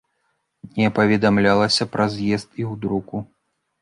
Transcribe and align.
Не 0.77 0.87
паведамлялася 0.95 1.89
пра 1.97 2.05
з'езд 2.17 2.49
і 2.63 2.67
ў 2.71 2.87
друку. 2.87 3.23